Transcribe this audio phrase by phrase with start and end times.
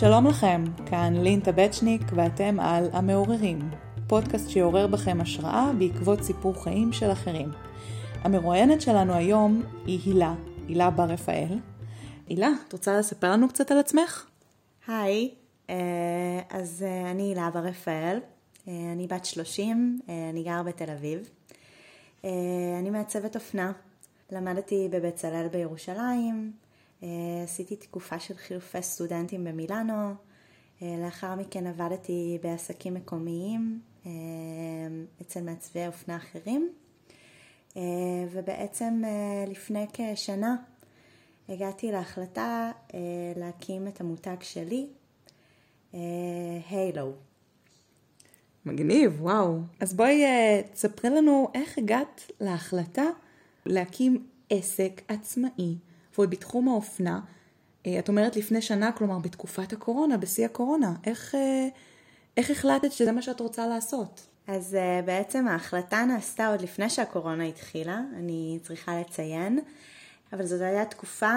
[0.00, 3.70] שלום לכם, כאן לין טבצ'ניק ואתם על המעוררים,
[4.06, 7.48] פודקאסט שיעורר בכם השראה בעקבות סיפור חיים של אחרים.
[8.22, 10.34] המרואיינת שלנו היום היא הילה,
[10.68, 11.58] הילה בר רפאל.
[12.28, 14.26] הילה, את רוצה לספר לנו קצת על עצמך?
[14.86, 15.30] היי,
[15.70, 15.76] אה,
[16.50, 18.20] אז אה, אני הילה בר רפאל,
[18.68, 21.28] אה, אני בת 30, אני גר בתל אביב.
[22.78, 23.72] אני מעצבת אופנה,
[24.32, 26.67] למדתי בבצלאל בירושלים,
[27.44, 30.14] עשיתי תקופה של חילופי סטודנטים במילאנו,
[30.82, 33.80] לאחר מכן עבדתי בעסקים מקומיים
[35.22, 36.72] אצל מעצבי אופנה אחרים,
[38.30, 39.02] ובעצם
[39.48, 40.56] לפני כשנה
[41.48, 42.72] הגעתי להחלטה
[43.36, 44.86] להקים את המותג שלי,
[46.70, 47.12] הילו.
[48.64, 49.58] מגניב, וואו.
[49.80, 50.24] אז בואי
[50.72, 53.04] תספרי לנו איך הגעת להחלטה
[53.66, 55.76] להקים עסק עצמאי,
[56.18, 57.20] ועוד בתחום האופנה.
[57.98, 60.94] את אומרת לפני שנה, כלומר בתקופת הקורונה, בשיא הקורונה.
[61.06, 61.34] איך,
[62.36, 64.26] איך החלטת שזה מה שאת רוצה לעשות?
[64.46, 69.58] אז בעצם ההחלטה נעשתה עוד לפני שהקורונה התחילה, אני צריכה לציין,
[70.32, 71.32] אבל זאת הייתה תקופה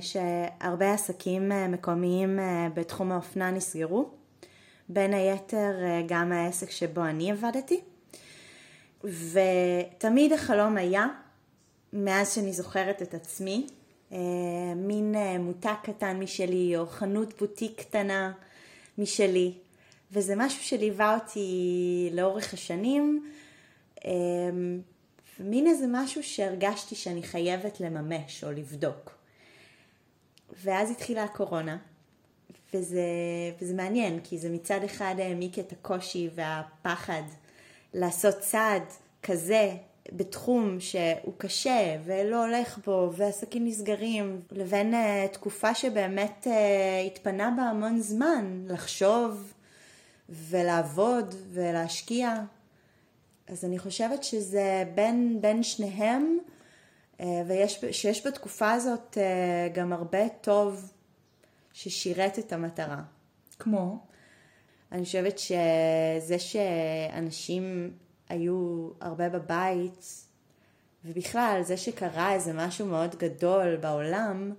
[0.00, 2.38] שהרבה עסקים מקומיים
[2.74, 4.10] בתחום האופנה נסגרו.
[4.88, 5.74] בין היתר
[6.06, 7.80] גם העסק שבו אני עבדתי.
[9.04, 11.06] ותמיד החלום היה,
[11.92, 13.66] מאז שאני זוכרת את עצמי,
[14.76, 18.32] מין מותג קטן משלי או חנות בוטיק קטנה
[18.98, 19.52] משלי.
[20.12, 23.30] וזה משהו שליווה אותי לאורך השנים,
[25.40, 29.18] מין איזה משהו שהרגשתי שאני חייבת לממש או לבדוק.
[30.62, 31.76] ואז התחילה הקורונה,
[32.74, 33.02] וזה,
[33.60, 37.22] וזה מעניין, כי זה מצד אחד העמיק את הקושי והפחד
[37.94, 38.82] לעשות צעד
[39.22, 39.74] כזה
[40.12, 47.62] בתחום שהוא קשה ולא הולך בו ועסקים נסגרים, לבין uh, תקופה שבאמת uh, התפנה בה
[47.62, 49.52] המון זמן לחשוב
[50.28, 52.34] ולעבוד ולהשקיע.
[53.48, 56.38] אז אני חושבת שזה בין, בין שניהם,
[57.18, 57.22] uh,
[57.82, 59.18] ושיש בתקופה הזאת
[59.74, 60.92] גם הרבה טוב
[61.72, 63.02] ששירת את המטרה.
[63.58, 63.98] כמו?
[64.92, 67.92] אני חושבת שזה שאנשים
[68.28, 70.24] היו הרבה בבית,
[71.04, 74.52] ובכלל זה שקרה איזה משהו מאוד גדול בעולם,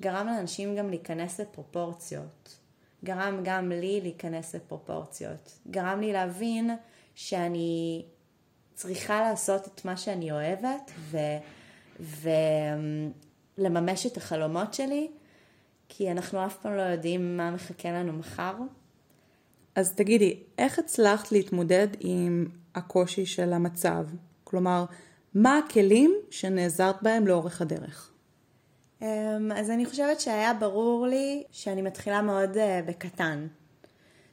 [0.00, 2.56] גרם לאנשים גם להיכנס לפרופורציות.
[3.04, 5.58] גרם גם לי להיכנס לפרופורציות.
[5.70, 6.70] גרם לי להבין
[7.14, 8.04] שאני
[8.74, 10.90] צריכה לעשות את מה שאני אוהבת
[13.58, 15.10] ולממש את החלומות שלי,
[15.88, 18.54] כי אנחנו אף פעם לא יודעים מה מחכה לנו מחר.
[19.74, 24.06] אז תגידי, איך הצלחת להתמודד עם הקושי של המצב?
[24.44, 24.84] כלומר,
[25.34, 28.10] מה הכלים שנעזרת בהם לאורך הדרך?
[29.02, 33.46] אמ, אז אני חושבת שהיה ברור לי שאני מתחילה מאוד אה, בקטן.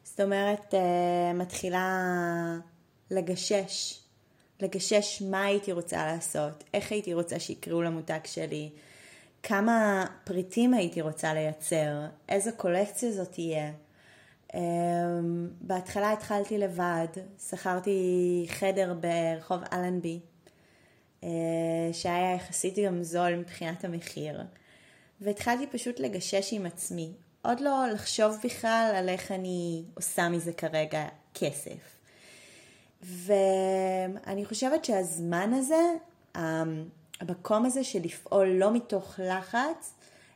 [0.03, 2.03] זאת אומרת, אה, מתחילה
[3.11, 3.99] לגשש,
[4.59, 8.69] לגשש מה הייתי רוצה לעשות, איך הייתי רוצה שיקראו למותג שלי,
[9.43, 13.71] כמה פריטים הייתי רוצה לייצר, איזה קולקציה זאת תהיה.
[14.51, 14.57] Um,
[15.61, 17.07] בהתחלה התחלתי לבד,
[17.49, 20.19] שכרתי חדר ברחוב אלנבי,
[21.21, 21.25] uh,
[21.93, 24.41] שהיה יחסית גם זול מבחינת המחיר,
[25.21, 31.07] והתחלתי פשוט לגשש עם עצמי, עוד לא לחשוב בכלל על איך אני עושה מזה כרגע
[31.33, 31.97] כסף.
[33.03, 35.81] ואני חושבת שהזמן הזה,
[36.35, 39.93] המקום הזה של לפעול לא מתוך לחץ,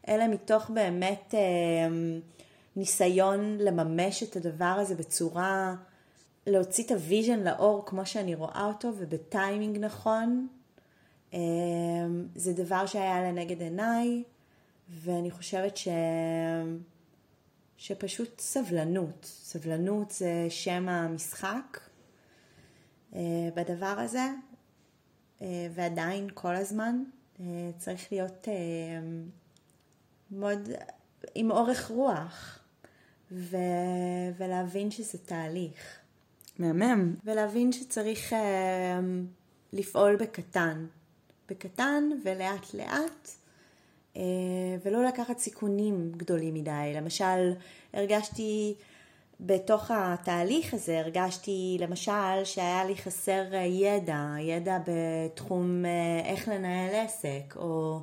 [0.07, 1.35] אלא מתוך באמת uh,
[2.75, 5.75] ניסיון לממש את הדבר הזה בצורה,
[6.47, 10.47] להוציא את ה vision לאור כמו שאני רואה אותו ובטיימינג נכון.
[11.33, 11.39] אמ,
[12.35, 14.23] זה דבר שהיה לנגד עיניי,
[14.89, 15.87] ואני חושבת ש...
[17.77, 19.25] שפשוט סבלנות.
[19.25, 21.79] סבלנות זה שם המשחק
[23.15, 24.27] אה, בדבר הזה,
[25.41, 27.03] אה, ועדיין כל הזמן
[27.39, 27.45] אה,
[27.77, 28.47] צריך להיות
[30.31, 30.69] מאוד
[31.35, 32.60] עם אורך רוח.
[33.31, 33.57] ו...
[34.37, 35.99] ולהבין שזה תהליך.
[36.59, 37.15] מהמם.
[37.25, 38.35] ולהבין שצריך uh,
[39.73, 40.85] לפעול בקטן.
[41.49, 43.29] בקטן ולאט לאט,
[44.13, 44.17] uh,
[44.85, 46.91] ולא לקחת סיכונים גדולים מדי.
[46.95, 47.53] למשל,
[47.93, 48.75] הרגשתי
[49.39, 56.95] בתוך התהליך הזה, הרגשתי למשל שהיה לי חסר אה, ידע, ידע בתחום uh, איך לנהל
[56.95, 57.99] עסק, או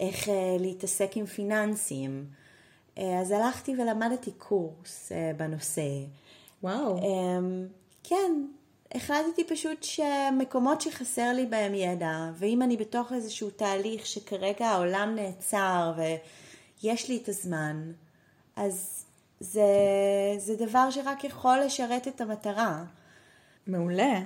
[0.00, 0.30] איך uh,
[0.60, 2.24] להתעסק עם פיננסים.
[2.98, 5.82] אה, אז הלכתי ולמדתי קורס אה, בנושא.
[6.62, 6.98] וואו.
[6.98, 7.66] אמ,
[8.04, 8.46] כן,
[8.94, 15.92] החלטתי פשוט שמקומות שחסר לי בהם ידע, ואם אני בתוך איזשהו תהליך שכרגע העולם נעצר
[15.96, 17.92] ויש לי את הזמן,
[18.56, 19.04] אז
[19.40, 19.62] זה,
[20.38, 22.84] זה דבר שרק יכול לשרת את המטרה.
[23.66, 24.20] מעולה.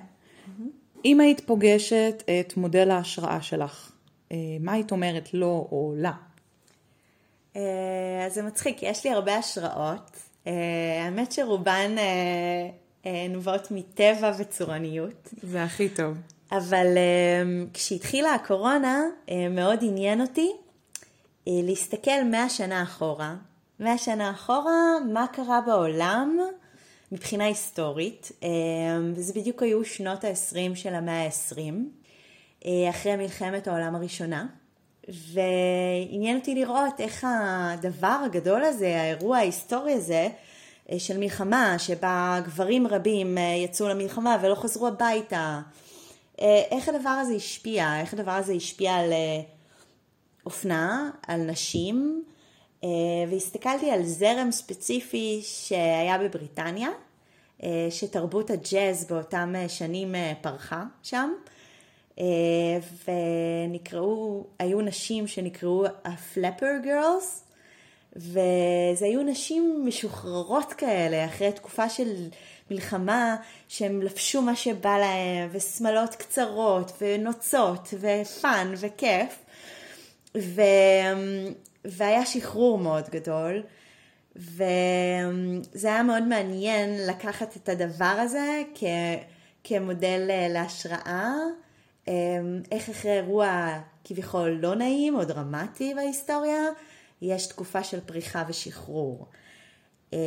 [1.05, 3.93] אם היית פוגשת את מודל ההשראה שלך,
[4.32, 6.12] אה, מה היית אומרת לו או לה?
[7.56, 7.62] אה,
[8.26, 10.17] אז זה מצחיק, יש לי הרבה השראות.
[10.47, 10.52] אה,
[11.05, 11.97] האמת שרובן
[13.31, 15.29] נובעות מטבע וצורניות.
[15.43, 16.17] זה הכי טוב.
[16.52, 16.87] אבל
[17.75, 19.02] כשהתחילה הקורונה,
[19.50, 20.52] מאוד עניין אותי
[21.47, 23.35] להסתכל מאה שנה אחורה.
[23.81, 26.38] מאה שנה אחורה, מה קרה בעולם
[27.12, 28.32] מבחינה היסטורית.
[29.14, 34.47] וזה בדיוק היו שנות ה-20 של המאה ה-20, אחרי מלחמת העולם הראשונה.
[35.08, 40.29] ועניין אותי לראות איך הדבר הגדול הזה, האירוע ההיסטורי הזה,
[40.93, 45.61] אה, של מלחמה, שבה גברים רבים אה, יצאו למלחמה ולא חזרו הביתה,
[46.41, 49.12] אה, איך הדבר הזה השפיע, איך הדבר הזה השפיע על
[50.47, 52.25] אופנה, על נשים,
[53.31, 56.88] והסתכלתי על זרם ספציפי שהיה בבריטניה,
[57.91, 61.32] שתרבות הג'אז באותם שנים פרחה שם.
[62.19, 62.25] אה,
[63.05, 67.45] ונקראו, היו נשים שנקראו הפלפר גרלס,
[68.17, 72.29] וזה היו נשים משוחררות כאלה, אחרי תקופה של
[72.71, 73.37] מלחמה,
[73.69, 79.45] שהם לבשו מה שבא להם, ושמלות קצרות, ונוצות, ופאן, וכיף.
[80.37, 80.62] ו...
[81.85, 83.62] והיה שחרור מאוד גדול,
[84.37, 88.85] וזה היה מאוד מעניין לקחת את הדבר הזה כ...
[89.65, 91.33] כמודל אה, להשראה.
[92.08, 96.62] אמ, איך אחרי אירוע כביכול לא נעים או דרמטי בהיסטוריה,
[97.23, 99.26] יש תקופה של פריחה ושחרור.
[100.12, 100.19] אמ,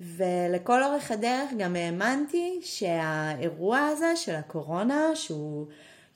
[0.00, 5.66] ולכל אורך הדרך גם האמנתי שהאירוע הזה של הקורונה, שהוא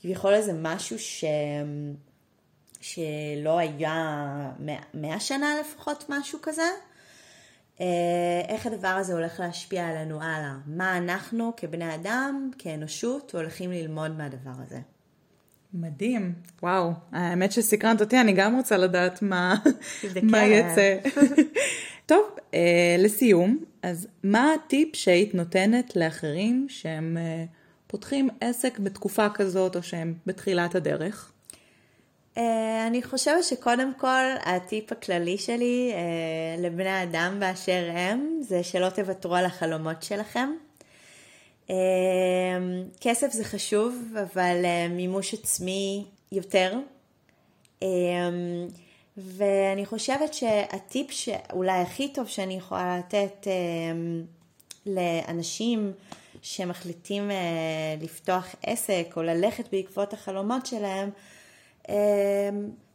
[0.01, 1.25] כביכול איזה משהו ש...
[2.81, 4.51] שלא היה
[4.95, 6.69] מאה שנה לפחות, משהו כזה,
[8.49, 14.53] איך הדבר הזה הולך להשפיע עלינו הלאה, מה אנחנו כבני אדם, כאנושות, הולכים ללמוד מהדבר
[14.67, 14.79] הזה.
[15.75, 16.33] מדהים,
[16.63, 19.55] וואו, האמת שסקרנת אותי, אני גם רוצה לדעת מה,
[20.23, 20.99] מה יצא.
[22.07, 22.23] טוב,
[22.55, 27.45] אה, לסיום, אז מה הטיפ שהיית נותנת לאחרים שהם אה,
[27.87, 31.33] פותחים עסק בתקופה כזאת או שהם בתחילת הדרך?
[32.39, 38.89] אה, אני חושבת שקודם כל הטיפ הכללי שלי אה, לבני אדם באשר הם זה שלא
[38.89, 40.51] תוותרו על החלומות שלכם.
[41.71, 41.77] אה,
[43.01, 44.57] כסף זה חשוב, אבל
[44.91, 46.75] מימוש עצמי יותר.
[49.17, 53.47] ואני חושבת שהטיפ שאולי הכי טוב שאני יכולה לתת
[54.87, 55.93] לאנשים
[56.43, 57.31] שמחליטים
[58.03, 61.11] לפתוח עסק או ללכת בעקבות החלומות שלהם,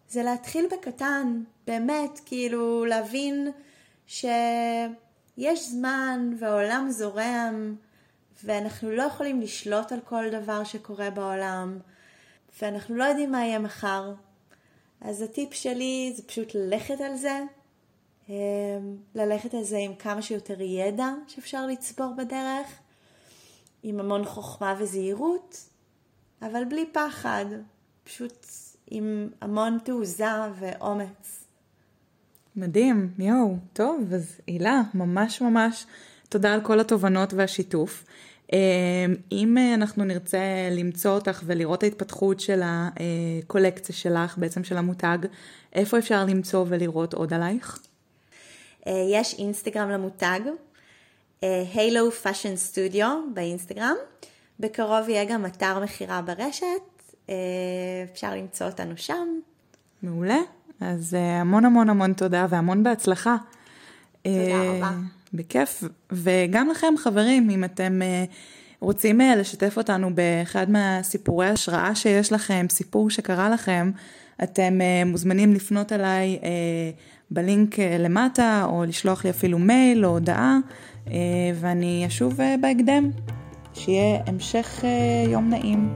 [0.10, 3.52] זה להתחיל בקטן, באמת, כאילו להבין
[4.08, 7.76] שיש זמן והעולם זורם
[8.44, 11.80] ואנחנו לא יכולים לשלוט על כל דבר שקורה בעולם
[12.62, 14.14] ואנחנו לא יודעים מה יהיה מחר.
[15.02, 17.40] אז הטיפ שלי זה פשוט ללכת על זה,
[18.30, 18.36] אמ,
[19.16, 22.68] ללכת על זה עם כמה שיותר ידע שאפשר לצבור בדרך,
[23.84, 25.58] עם המון חוכמה וזהירות,
[26.42, 27.46] אבל בלי פחד,
[28.04, 28.46] פשוט
[28.90, 30.26] עם המון תעוזה
[30.60, 31.46] ואומץ.
[32.56, 35.86] מדהים, יואו, טוב, אז הילה, ממש ממש
[36.30, 38.06] תודה על כל התובנות והשיתוף.
[38.54, 38.58] אמ,
[39.32, 40.40] אם אנחנו נרצה
[40.72, 45.18] למצוא אותך ולראות ההתפתחות של הקולקציה שלך, בעצם של המותג,
[45.74, 47.80] איפה אפשר למצוא ולראות עוד עלייך?
[48.88, 50.40] אה, יש אינסטגרם למותג,
[51.74, 53.96] Hilo Fashion Studio באינסטגרם.
[54.60, 56.99] בקרוב יהיה גם אתר מכירה ברשת, אה,
[58.14, 59.28] אפשר למצוא אותנו שם.
[60.04, 60.40] מעולה.
[60.82, 63.36] אז אה, המון המון המון תודה והמון בהצלחה.
[64.22, 64.92] תודה אה, רבה.
[65.34, 65.84] בכיף.
[66.12, 68.00] וגם לכם חברים, אם אתם
[68.80, 73.92] רוצים לשתף אותנו באחד מהסיפורי השראה שיש לכם, סיפור שקרה לכם,
[74.44, 76.40] אתם מוזמנים לפנות אליי
[77.32, 80.58] בלינק למטה, או לשלוח לי אפילו מייל או הודעה,
[81.56, 83.10] ואני אשוב בהקדם.
[83.74, 84.84] שיהיה המשך
[85.28, 85.96] יום נעים.